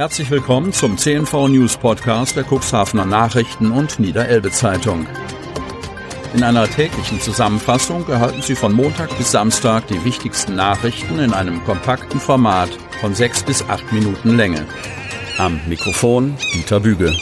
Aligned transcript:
Herzlich 0.00 0.30
willkommen 0.30 0.72
zum 0.72 0.96
CNV 0.96 1.48
News 1.48 1.76
Podcast 1.76 2.34
der 2.34 2.46
Cuxhavener 2.50 3.04
Nachrichten 3.04 3.70
und 3.70 4.00
Niederelbe 4.00 4.50
Zeitung. 4.50 5.06
In 6.32 6.42
einer 6.42 6.66
täglichen 6.66 7.20
Zusammenfassung 7.20 8.08
erhalten 8.08 8.40
Sie 8.40 8.54
von 8.54 8.72
Montag 8.72 9.14
bis 9.18 9.30
Samstag 9.30 9.88
die 9.88 10.02
wichtigsten 10.02 10.54
Nachrichten 10.54 11.18
in 11.18 11.34
einem 11.34 11.62
kompakten 11.64 12.18
Format 12.18 12.70
von 13.02 13.14
sechs 13.14 13.42
bis 13.42 13.62
acht 13.68 13.92
Minuten 13.92 14.38
Länge. 14.38 14.66
Am 15.36 15.60
Mikrofon 15.68 16.34
Dieter 16.54 16.80
Büge. 16.80 17.14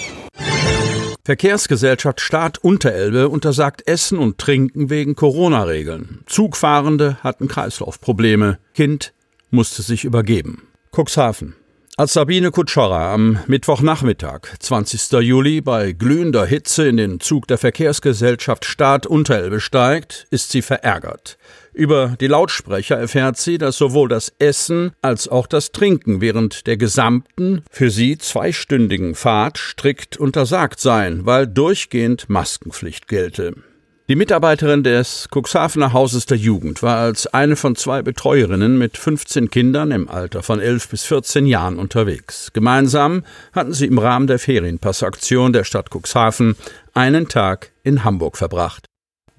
Verkehrsgesellschaft 1.25 2.21
Staat 2.21 2.59
Unterelbe 2.59 3.29
untersagt 3.29 3.89
Essen 3.89 4.19
und 4.19 4.39
Trinken 4.39 4.89
wegen 4.89 5.17
Corona-Regeln. 5.17 6.21
Zugfahrende 6.27 7.17
hatten 7.25 7.49
Kreislaufprobleme. 7.49 8.61
Kind 8.73 9.15
musste 9.51 9.83
sich 9.83 10.05
übergeben. 10.05 10.69
Cuxhaven. 10.93 11.57
Als 11.99 12.13
Sabine 12.13 12.53
Kutschora 12.53 13.13
am 13.13 13.41
Mittwochnachmittag, 13.49 14.43
20. 14.61 15.21
Juli, 15.21 15.61
bei 15.61 15.91
glühender 15.91 16.47
Hitze 16.47 16.87
in 16.87 16.97
den 16.97 17.19
Zug 17.19 17.49
der 17.49 17.59
Verkehrsgesellschaft 17.59 18.65
Staat 18.67 19.05
Unterelbe 19.05 19.59
steigt, 19.59 20.29
ist 20.31 20.53
sie 20.53 20.63
verärgert. 20.63 21.39
Über 21.73 22.15
die 22.21 22.29
Lautsprecher 22.29 22.97
erfährt 22.97 23.37
sie, 23.37 23.59
dass 23.59 23.79
sowohl 23.79 24.09
das 24.09 24.33
Essen 24.39 24.93
als 25.03 25.27
auch 25.27 25.49
das 25.49 25.73
Trinken 25.73 26.21
während 26.21 26.69
der 26.69 26.77
gesamten, 26.77 27.65
für 27.69 27.91
sie 27.91 28.17
zweistündigen 28.17 29.17
Fahrt 29.17 29.59
strikt 29.59 30.19
untersagt 30.19 30.79
seien, 30.79 31.27
weil 31.27 31.49
durchgehend 31.49 32.29
Maskenpflicht 32.29 33.09
gelte. 33.09 33.55
Die 34.11 34.17
Mitarbeiterin 34.17 34.83
des 34.83 35.29
Cuxhavener 35.31 35.93
Hauses 35.93 36.25
der 36.25 36.39
Jugend 36.39 36.83
war 36.83 36.97
als 36.97 37.27
eine 37.27 37.57
von 37.57 37.77
zwei 37.77 38.01
Betreuerinnen 38.01 38.79
mit 38.79 38.97
15 38.97 39.51
Kindern 39.51 39.91
im 39.91 40.09
Alter 40.09 40.43
von 40.43 40.61
11 40.61 40.89
bis 40.89 41.05
14 41.05 41.45
Jahren 41.45 41.79
unterwegs. 41.79 42.51
Gemeinsam 42.55 43.23
hatten 43.53 43.75
sie 43.75 43.85
im 43.85 43.99
Rahmen 43.99 44.27
der 44.27 44.39
Ferienpassaktion 44.39 45.53
der 45.53 45.65
Stadt 45.65 45.91
Cuxhaven 45.91 46.57
einen 46.95 47.29
Tag 47.29 47.73
in 47.83 48.03
Hamburg 48.03 48.39
verbracht. 48.39 48.87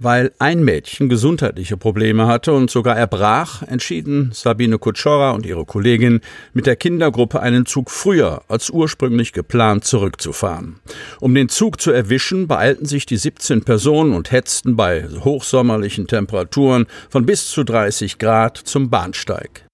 Weil 0.02 0.32
ein 0.40 0.64
Mädchen 0.64 1.10
gesundheitliche 1.10 1.76
Probleme 1.76 2.26
hatte 2.26 2.54
und 2.54 2.72
sogar 2.72 2.98
erbrach, 2.98 3.64
entschieden 3.64 4.32
Sabine 4.34 4.78
Kutschora 4.78 5.32
und 5.32 5.46
ihre 5.46 5.66
Kollegin 5.66 6.22
mit 6.54 6.68
der 6.68 6.78
Kindergruppe 6.78 7.42
einen 7.42 7.66
Zug 7.66 7.92
früher 7.92 8.42
als 8.48 8.70
ursprünglich 8.70 9.34
geplant 9.34 9.84
zurückzufahren. 9.84 10.80
Um 11.20 11.36
den 11.36 11.50
Zug 11.50 11.82
zu 11.82 11.92
erwischen, 11.92 12.48
beeilten 12.48 12.86
sich 12.86 13.06
die 13.06 13.18
17 13.18 13.66
Personen 13.66 14.14
und 14.14 14.32
hetzten 14.32 14.78
bei 14.78 15.06
hochsommerlichen 15.06 16.08
Temperaturen 16.08 16.86
von 17.10 17.26
bis 17.26 17.50
zu 17.50 17.66
30 17.66 18.20
Grad 18.20 18.58
zum 18.58 18.90
Bahnsteig. 18.90 19.69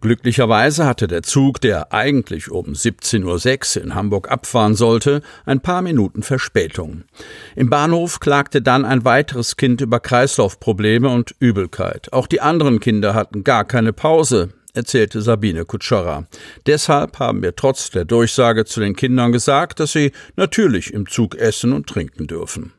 Glücklicherweise 0.00 0.84
hatte 0.84 1.08
der 1.08 1.22
Zug, 1.22 1.60
der 1.60 1.92
eigentlich 1.92 2.50
um 2.50 2.66
17.06 2.74 3.76
Uhr 3.78 3.84
in 3.84 3.94
Hamburg 3.94 4.30
abfahren 4.30 4.74
sollte, 4.74 5.22
ein 5.46 5.60
paar 5.60 5.80
Minuten 5.80 6.22
Verspätung. 6.22 7.04
Im 7.54 7.70
Bahnhof 7.70 8.20
klagte 8.20 8.60
dann 8.60 8.84
ein 8.84 9.04
weiteres 9.04 9.56
Kind 9.56 9.80
über 9.80 9.98
Kreislaufprobleme 9.98 11.08
und 11.08 11.34
Übelkeit. 11.40 12.12
Auch 12.12 12.26
die 12.26 12.42
anderen 12.42 12.78
Kinder 12.78 13.14
hatten 13.14 13.42
gar 13.42 13.64
keine 13.64 13.94
Pause, 13.94 14.50
erzählte 14.74 15.22
Sabine 15.22 15.64
Kutschera. 15.64 16.26
Deshalb 16.66 17.18
haben 17.18 17.42
wir 17.42 17.56
trotz 17.56 17.90
der 17.90 18.04
Durchsage 18.04 18.66
zu 18.66 18.80
den 18.80 18.94
Kindern 18.94 19.32
gesagt, 19.32 19.80
dass 19.80 19.92
sie 19.92 20.12
natürlich 20.36 20.92
im 20.92 21.08
Zug 21.08 21.36
essen 21.36 21.72
und 21.72 21.86
trinken 21.86 22.26
dürfen. 22.26 22.72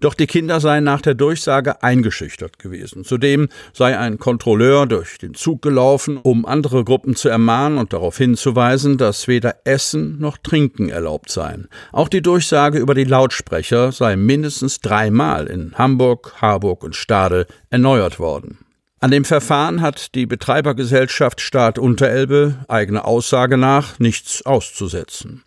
Doch 0.00 0.14
die 0.14 0.26
Kinder 0.26 0.60
seien 0.60 0.84
nach 0.84 1.00
der 1.00 1.14
Durchsage 1.14 1.82
eingeschüchtert 1.82 2.58
gewesen. 2.58 3.04
Zudem 3.04 3.48
sei 3.72 3.98
ein 3.98 4.18
Kontrolleur 4.18 4.86
durch 4.86 5.18
den 5.18 5.34
Zug 5.34 5.62
gelaufen, 5.62 6.18
um 6.22 6.46
andere 6.46 6.84
Gruppen 6.84 7.16
zu 7.16 7.28
ermahnen 7.28 7.78
und 7.78 7.92
darauf 7.92 8.18
hinzuweisen, 8.18 8.98
dass 8.98 9.28
weder 9.28 9.56
Essen 9.64 10.18
noch 10.18 10.38
Trinken 10.38 10.88
erlaubt 10.88 11.30
seien. 11.30 11.68
Auch 11.92 12.08
die 12.08 12.22
Durchsage 12.22 12.78
über 12.78 12.94
die 12.94 13.04
Lautsprecher 13.04 13.92
sei 13.92 14.16
mindestens 14.16 14.80
dreimal 14.80 15.46
in 15.46 15.74
Hamburg, 15.76 16.34
Harburg 16.40 16.84
und 16.84 16.96
Stade 16.96 17.46
erneuert 17.70 18.18
worden. 18.18 18.58
An 19.04 19.10
dem 19.10 19.26
Verfahren 19.26 19.82
hat 19.82 20.14
die 20.14 20.24
Betreibergesellschaft 20.24 21.42
Staat 21.42 21.78
Unterelbe 21.78 22.64
eigene 22.68 23.04
Aussage 23.04 23.58
nach 23.58 23.98
nichts 23.98 24.46
auszusetzen. 24.46 25.42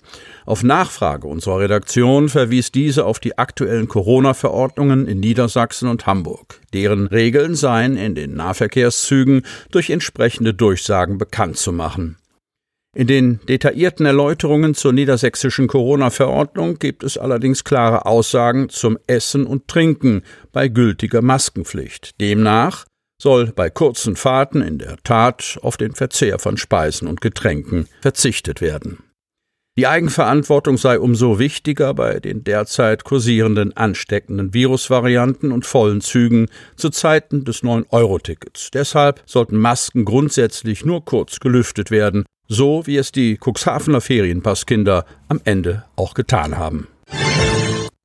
Auf 0.45 0.61
Nachfrage 0.61 1.27
unserer 1.27 1.61
Redaktion 1.61 2.29
verwies 2.29 2.71
diese 2.71 3.03
auf 3.03 3.19
die 3.19 3.39
aktuellen 3.39 3.87
Corona-Verordnungen 3.87 5.07
in 5.07 5.21
Niedersachsen 5.21 5.89
und 5.89 6.05
Hamburg. 6.05 6.61
Deren 6.71 7.07
Regeln 7.07 7.55
seien 7.55 7.97
in 7.97 8.13
den 8.13 8.35
Nahverkehrszügen 8.35 9.41
durch 9.71 9.89
entsprechende 9.89 10.53
Durchsagen 10.53 11.17
bekannt 11.17 11.57
zu 11.57 11.71
machen. 11.71 12.17
In 12.95 13.07
den 13.07 13.39
detaillierten 13.49 14.05
Erläuterungen 14.05 14.75
zur 14.75 14.93
niedersächsischen 14.93 15.65
Corona-Verordnung 15.65 16.77
gibt 16.77 17.01
es 17.03 17.17
allerdings 17.17 17.63
klare 17.63 18.05
Aussagen 18.05 18.69
zum 18.69 18.99
Essen 19.07 19.47
und 19.47 19.67
Trinken 19.67 20.21
bei 20.51 20.67
gültiger 20.67 21.23
Maskenpflicht. 21.23 22.21
Demnach 22.21 22.85
soll 23.21 23.51
bei 23.55 23.69
kurzen 23.69 24.15
Fahrten 24.15 24.61
in 24.61 24.77
der 24.77 24.97
Tat 25.03 25.57
auf 25.61 25.77
den 25.77 25.93
Verzehr 25.93 26.39
von 26.39 26.57
Speisen 26.57 27.07
und 27.07 27.21
Getränken 27.21 27.87
verzichtet 28.01 28.61
werden. 28.61 28.99
Die 29.77 29.85
Eigenverantwortung 29.85 30.77
sei 30.77 30.99
umso 30.99 31.37
wichtiger 31.37 31.93
bei 31.93 32.19
den 32.19 32.43
derzeit 32.43 33.03
kursierenden 33.03 33.77
ansteckenden 33.77 34.51
Virusvarianten 34.51 35.51
und 35.51 35.67
vollen 35.67 36.01
Zügen 36.01 36.47
zu 36.75 36.89
Zeiten 36.89 37.45
des 37.45 37.61
9-Euro-Tickets. 37.61 38.71
Deshalb 38.71 39.21
sollten 39.27 39.57
Masken 39.57 40.03
grundsätzlich 40.03 40.83
nur 40.83 41.05
kurz 41.05 41.39
gelüftet 41.39 41.91
werden, 41.91 42.25
so 42.47 42.87
wie 42.87 42.97
es 42.97 43.11
die 43.11 43.37
Cuxhavener 43.37 44.01
Ferienpasskinder 44.01 45.05
am 45.27 45.41
Ende 45.43 45.85
auch 45.95 46.15
getan 46.15 46.57
haben. 46.57 46.87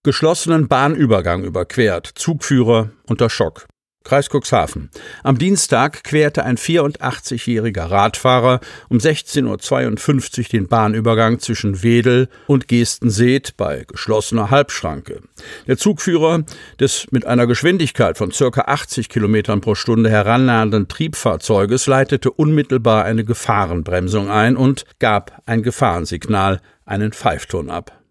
Geschlossenen 0.04 0.68
Bahnübergang 0.68 1.42
überquert, 1.42 2.06
Zugführer 2.06 2.90
unter 3.08 3.30
Schock. 3.30 3.66
Kreis 4.04 4.28
Cuxhaven. 4.28 4.90
Am 5.22 5.38
Dienstag 5.38 6.04
querte 6.04 6.44
ein 6.44 6.56
84-jähriger 6.56 7.90
Radfahrer 7.90 8.60
um 8.88 8.98
16.52 8.98 10.38
Uhr 10.38 10.44
den 10.52 10.68
Bahnübergang 10.68 11.38
zwischen 11.38 11.82
Wedel 11.82 12.28
und 12.46 12.68
Gestenseet 12.68 13.56
bei 13.56 13.84
geschlossener 13.86 14.50
Halbschranke. 14.50 15.20
Der 15.66 15.78
Zugführer 15.78 16.44
des 16.80 17.06
mit 17.10 17.26
einer 17.26 17.46
Geschwindigkeit 17.46 18.18
von 18.18 18.30
ca. 18.30 18.60
80 18.62 19.08
Kilometern 19.08 19.60
pro 19.60 19.74
Stunde 19.74 20.10
herannahenden 20.10 20.88
Triebfahrzeuges 20.88 21.86
leitete 21.86 22.30
unmittelbar 22.30 23.04
eine 23.04 23.24
Gefahrenbremsung 23.24 24.30
ein 24.30 24.56
und 24.56 24.84
gab 24.98 25.42
ein 25.46 25.62
Gefahrensignal, 25.62 26.60
einen 26.84 27.12
Pfeifton 27.12 27.70
ab. 27.70 28.01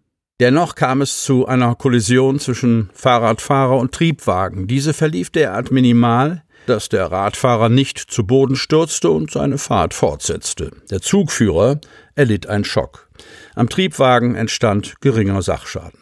Dennoch 0.42 0.74
kam 0.74 1.02
es 1.02 1.22
zu 1.22 1.46
einer 1.46 1.76
Kollision 1.76 2.40
zwischen 2.40 2.90
Fahrradfahrer 2.94 3.76
und 3.76 3.92
Triebwagen. 3.92 4.66
Diese 4.66 4.92
verlief 4.92 5.30
derart 5.30 5.70
minimal, 5.70 6.42
dass 6.66 6.88
der 6.88 7.12
Radfahrer 7.12 7.68
nicht 7.68 8.00
zu 8.00 8.26
Boden 8.26 8.56
stürzte 8.56 9.10
und 9.10 9.30
seine 9.30 9.56
Fahrt 9.56 9.94
fortsetzte. 9.94 10.72
Der 10.90 11.00
Zugführer 11.00 11.80
erlitt 12.16 12.48
einen 12.48 12.64
Schock. 12.64 13.08
Am 13.54 13.68
Triebwagen 13.68 14.34
entstand 14.34 15.00
geringer 15.00 15.42
Sachschaden. 15.42 16.00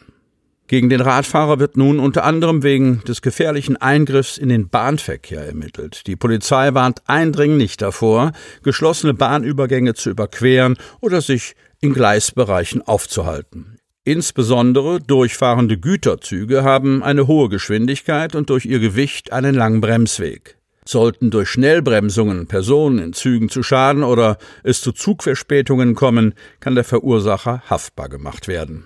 Gegen 0.65 0.89
den 0.89 1.01
Radfahrer 1.01 1.59
wird 1.59 1.77
nun 1.77 1.99
unter 1.99 2.23
anderem 2.23 2.63
wegen 2.63 3.03
des 3.07 3.21
gefährlichen 3.21 3.77
Eingriffs 3.77 4.39
in 4.39 4.49
den 4.49 4.69
Bahnverkehr 4.69 5.45
ermittelt. 5.45 6.07
Die 6.07 6.15
Polizei 6.15 6.73
warnt 6.73 7.03
eindringlich 7.05 7.77
davor, 7.77 8.31
geschlossene 8.63 9.13
Bahnübergänge 9.13 9.93
zu 9.93 10.09
überqueren 10.09 10.77
oder 10.99 11.21
sich 11.21 11.55
in 11.79 11.93
Gleisbereichen 11.93 12.81
aufzuhalten. 12.81 13.77
Insbesondere 14.03 14.99
durchfahrende 14.99 15.77
Güterzüge 15.77 16.63
haben 16.63 17.03
eine 17.03 17.27
hohe 17.27 17.49
Geschwindigkeit 17.49 18.35
und 18.35 18.49
durch 18.49 18.65
ihr 18.65 18.79
Gewicht 18.79 19.31
einen 19.31 19.53
langen 19.53 19.79
Bremsweg. 19.79 20.57
Sollten 20.83 21.29
durch 21.29 21.49
Schnellbremsungen 21.49 22.47
Personen 22.47 22.97
in 22.97 23.13
Zügen 23.13 23.49
zu 23.49 23.61
Schaden 23.61 24.03
oder 24.03 24.39
es 24.63 24.81
zu 24.81 24.91
Zugverspätungen 24.91 25.93
kommen, 25.93 26.33
kann 26.59 26.73
der 26.73 26.83
Verursacher 26.83 27.61
haftbar 27.69 28.09
gemacht 28.09 28.47
werden. 28.47 28.85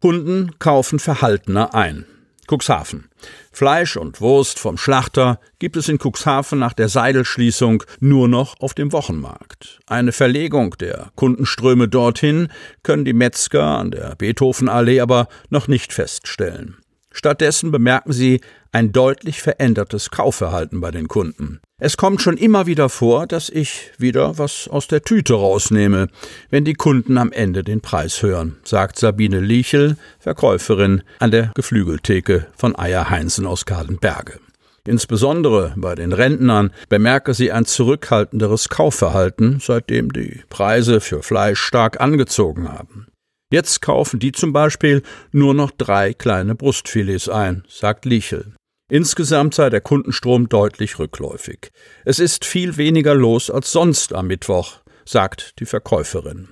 Kunden 0.00 0.50
kaufen 0.58 0.98
verhaltener 0.98 1.74
ein. 1.74 2.04
Cuxhaven. 2.46 3.08
Fleisch 3.52 3.96
und 3.96 4.20
Wurst 4.20 4.58
vom 4.58 4.78
Schlachter 4.78 5.40
gibt 5.58 5.76
es 5.76 5.88
in 5.88 5.98
Cuxhaven 5.98 6.58
nach 6.58 6.72
der 6.72 6.88
Seidelschließung 6.88 7.82
nur 8.00 8.28
noch 8.28 8.54
auf 8.60 8.74
dem 8.74 8.92
Wochenmarkt. 8.92 9.80
Eine 9.86 10.12
Verlegung 10.12 10.76
der 10.78 11.10
Kundenströme 11.16 11.88
dorthin 11.88 12.48
können 12.82 13.04
die 13.04 13.12
Metzger 13.12 13.64
an 13.64 13.90
der 13.90 14.14
Beethovenallee 14.16 15.00
aber 15.00 15.28
noch 15.50 15.68
nicht 15.68 15.92
feststellen. 15.92 16.76
Stattdessen 17.16 17.70
bemerken 17.70 18.12
sie 18.12 18.42
ein 18.72 18.92
deutlich 18.92 19.40
verändertes 19.40 20.10
Kaufverhalten 20.10 20.82
bei 20.82 20.90
den 20.90 21.08
Kunden. 21.08 21.60
Es 21.78 21.96
kommt 21.96 22.20
schon 22.20 22.36
immer 22.36 22.66
wieder 22.66 22.90
vor, 22.90 23.26
dass 23.26 23.48
ich 23.48 23.90
wieder 23.96 24.36
was 24.36 24.68
aus 24.68 24.86
der 24.86 25.00
Tüte 25.00 25.32
rausnehme, 25.32 26.08
wenn 26.50 26.66
die 26.66 26.74
Kunden 26.74 27.16
am 27.16 27.32
Ende 27.32 27.64
den 27.64 27.80
Preis 27.80 28.22
hören, 28.22 28.58
sagt 28.64 28.98
Sabine 28.98 29.40
Liechel, 29.40 29.96
Verkäuferin 30.18 31.02
an 31.18 31.30
der 31.30 31.52
Geflügeltheke 31.54 32.48
von 32.54 32.78
Eier 32.78 33.08
Heinzen 33.08 33.46
aus 33.46 33.64
Kadenberge. 33.64 34.38
Insbesondere 34.86 35.72
bei 35.76 35.94
den 35.94 36.12
Rentnern 36.12 36.70
bemerke 36.90 37.32
sie 37.32 37.50
ein 37.50 37.64
zurückhaltenderes 37.64 38.68
Kaufverhalten, 38.68 39.58
seitdem 39.58 40.12
die 40.12 40.42
Preise 40.50 41.00
für 41.00 41.22
Fleisch 41.22 41.60
stark 41.60 41.98
angezogen 41.98 42.70
haben. 42.70 43.06
Jetzt 43.52 43.80
kaufen 43.80 44.18
die 44.18 44.32
zum 44.32 44.52
Beispiel 44.52 45.02
nur 45.30 45.54
noch 45.54 45.70
drei 45.70 46.12
kleine 46.12 46.56
Brustfilets 46.56 47.28
ein, 47.28 47.64
sagt 47.68 48.04
Lichel. 48.04 48.54
Insgesamt 48.90 49.54
sei 49.54 49.70
der 49.70 49.80
Kundenstrom 49.80 50.48
deutlich 50.48 50.98
rückläufig. 50.98 51.70
Es 52.04 52.18
ist 52.18 52.44
viel 52.44 52.76
weniger 52.76 53.14
los 53.14 53.48
als 53.50 53.70
sonst 53.70 54.12
am 54.12 54.26
Mittwoch, 54.26 54.80
sagt 55.04 55.60
die 55.60 55.66
Verkäuferin. 55.66 56.48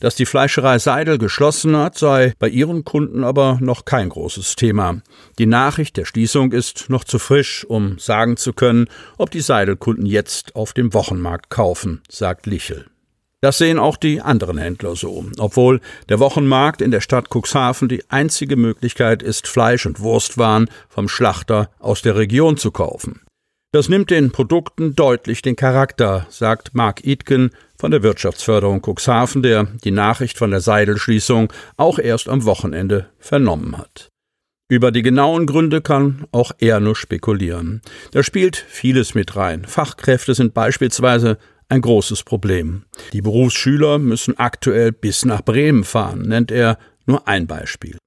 Dass 0.00 0.16
die 0.16 0.26
Fleischerei 0.26 0.78
Seidel 0.78 1.16
geschlossen 1.16 1.76
hat, 1.76 1.96
sei 1.96 2.34
bei 2.38 2.48
ihren 2.50 2.84
Kunden 2.84 3.24
aber 3.24 3.58
noch 3.62 3.86
kein 3.86 4.10
großes 4.10 4.56
Thema. 4.56 5.00
Die 5.38 5.46
Nachricht 5.46 5.96
der 5.96 6.04
Schließung 6.04 6.52
ist 6.52 6.90
noch 6.90 7.04
zu 7.04 7.18
frisch, 7.18 7.64
um 7.64 7.98
sagen 7.98 8.36
zu 8.36 8.52
können, 8.52 8.88
ob 9.16 9.30
die 9.30 9.40
Seidel-Kunden 9.40 10.04
jetzt 10.04 10.54
auf 10.54 10.74
dem 10.74 10.92
Wochenmarkt 10.92 11.48
kaufen, 11.48 12.02
sagt 12.10 12.44
Lichel. 12.44 12.84
Das 13.40 13.58
sehen 13.58 13.78
auch 13.78 13.96
die 13.96 14.20
anderen 14.20 14.56
Händler 14.56 14.96
so, 14.96 15.26
obwohl 15.38 15.80
der 16.08 16.18
Wochenmarkt 16.18 16.80
in 16.80 16.90
der 16.90 17.00
Stadt 17.02 17.28
Cuxhaven 17.28 17.88
die 17.88 18.02
einzige 18.08 18.56
Möglichkeit 18.56 19.22
ist, 19.22 19.46
Fleisch 19.46 19.84
und 19.84 20.00
Wurstwaren 20.00 20.70
vom 20.88 21.08
Schlachter 21.08 21.68
aus 21.78 22.00
der 22.00 22.16
Region 22.16 22.56
zu 22.56 22.70
kaufen. 22.70 23.20
Das 23.74 23.88
nimmt 23.88 24.10
den 24.10 24.30
Produkten 24.30 24.94
deutlich 24.94 25.42
den 25.42 25.56
Charakter, 25.56 26.26
sagt 26.30 26.74
Mark 26.74 27.04
Itken 27.04 27.50
von 27.76 27.90
der 27.90 28.04
Wirtschaftsförderung 28.04 28.80
Cuxhaven, 28.80 29.42
der 29.42 29.64
die 29.82 29.90
Nachricht 29.90 30.38
von 30.38 30.52
der 30.52 30.60
Seidelschließung 30.60 31.52
auch 31.76 31.98
erst 31.98 32.28
am 32.28 32.44
Wochenende 32.44 33.08
vernommen 33.18 33.76
hat. 33.76 34.10
Über 34.68 34.92
die 34.92 35.02
genauen 35.02 35.46
Gründe 35.46 35.82
kann 35.82 36.26
auch 36.32 36.52
er 36.58 36.80
nur 36.80 36.96
spekulieren. 36.96 37.82
Da 38.12 38.22
spielt 38.22 38.56
vieles 38.56 39.14
mit 39.14 39.36
rein. 39.36 39.64
Fachkräfte 39.66 40.34
sind 40.34 40.54
beispielsweise 40.54 41.36
ein 41.68 41.80
großes 41.80 42.22
Problem. 42.22 42.84
Die 43.12 43.22
Berufsschüler 43.22 43.98
müssen 43.98 44.38
aktuell 44.38 44.92
bis 44.92 45.24
nach 45.24 45.42
Bremen 45.42 45.84
fahren, 45.84 46.22
nennt 46.22 46.50
er 46.50 46.78
nur 47.06 47.26
ein 47.28 47.46
Beispiel. 47.46 47.98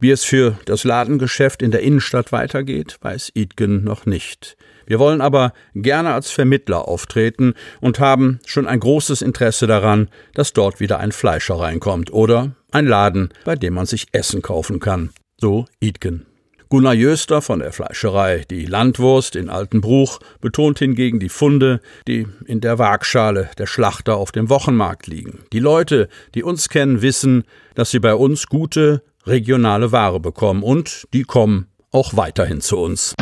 Wie 0.00 0.10
es 0.10 0.24
für 0.24 0.58
das 0.64 0.84
Ladengeschäft 0.84 1.60
in 1.60 1.70
der 1.70 1.82
Innenstadt 1.82 2.32
weitergeht, 2.32 2.96
weiß 3.02 3.32
Idgen 3.34 3.84
noch 3.84 4.06
nicht. 4.06 4.56
Wir 4.86 4.98
wollen 4.98 5.20
aber 5.20 5.52
gerne 5.74 6.14
als 6.14 6.30
Vermittler 6.30 6.88
auftreten 6.88 7.54
und 7.80 8.00
haben 8.00 8.40
schon 8.46 8.66
ein 8.66 8.80
großes 8.80 9.20
Interesse 9.20 9.66
daran, 9.66 10.08
dass 10.34 10.54
dort 10.54 10.80
wieder 10.80 10.98
ein 10.98 11.12
Fleischer 11.12 11.56
reinkommt 11.56 12.12
oder 12.12 12.56
ein 12.72 12.86
Laden, 12.86 13.28
bei 13.44 13.56
dem 13.56 13.74
man 13.74 13.86
sich 13.86 14.08
Essen 14.12 14.40
kaufen 14.40 14.80
kann. 14.80 15.10
So 15.38 15.66
Idgen. 15.80 16.29
Gunnar 16.70 16.94
Jöster 16.94 17.42
von 17.42 17.58
der 17.58 17.72
Fleischerei 17.72 18.44
Die 18.48 18.64
Landwurst 18.64 19.34
in 19.34 19.50
Altenbruch 19.50 20.20
betont 20.40 20.78
hingegen 20.78 21.18
die 21.18 21.28
Funde, 21.28 21.80
die 22.06 22.28
in 22.46 22.60
der 22.60 22.78
Waagschale 22.78 23.50
der 23.58 23.66
Schlachter 23.66 24.16
auf 24.16 24.30
dem 24.30 24.48
Wochenmarkt 24.48 25.08
liegen. 25.08 25.40
Die 25.52 25.58
Leute, 25.58 26.08
die 26.36 26.44
uns 26.44 26.68
kennen, 26.68 27.02
wissen, 27.02 27.42
dass 27.74 27.90
sie 27.90 27.98
bei 27.98 28.14
uns 28.14 28.46
gute 28.46 29.02
regionale 29.26 29.90
Ware 29.90 30.20
bekommen 30.20 30.62
und 30.62 31.08
die 31.12 31.24
kommen 31.24 31.66
auch 31.90 32.16
weiterhin 32.16 32.60
zu 32.60 32.78
uns. 32.78 33.14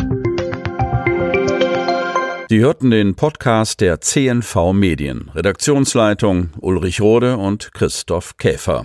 Sie 2.50 2.61
hörten 2.61 2.91
den 2.91 3.15
Podcast 3.15 3.81
der 3.81 4.03
CNV 4.03 4.75
Medien. 4.75 5.31
Redaktionsleitung 5.35 6.50
Ulrich 6.61 7.00
Rode 7.00 7.39
und 7.39 7.73
Christoph 7.73 8.37
Käfer. 8.37 8.85